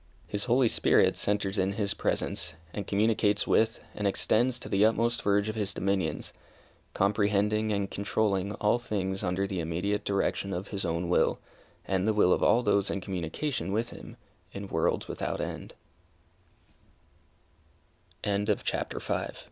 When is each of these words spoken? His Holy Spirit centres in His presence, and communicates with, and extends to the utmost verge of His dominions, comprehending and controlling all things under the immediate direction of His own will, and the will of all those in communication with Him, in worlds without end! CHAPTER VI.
His 0.25 0.45
Holy 0.45 0.67
Spirit 0.67 1.15
centres 1.15 1.59
in 1.59 1.73
His 1.73 1.93
presence, 1.93 2.55
and 2.73 2.87
communicates 2.87 3.45
with, 3.45 3.79
and 3.93 4.07
extends 4.07 4.57
to 4.57 4.67
the 4.67 4.83
utmost 4.83 5.21
verge 5.21 5.47
of 5.47 5.53
His 5.53 5.75
dominions, 5.75 6.33
comprehending 6.95 7.71
and 7.71 7.87
controlling 7.91 8.53
all 8.53 8.79
things 8.79 9.21
under 9.21 9.45
the 9.45 9.59
immediate 9.59 10.03
direction 10.03 10.53
of 10.53 10.69
His 10.69 10.85
own 10.85 11.07
will, 11.07 11.37
and 11.85 12.07
the 12.07 12.15
will 12.15 12.33
of 12.33 12.41
all 12.41 12.63
those 12.63 12.89
in 12.89 12.99
communication 12.99 13.71
with 13.71 13.91
Him, 13.91 14.17
in 14.53 14.69
worlds 14.69 15.07
without 15.07 15.39
end! 15.39 15.75
CHAPTER 18.25 18.97
VI. 18.97 19.33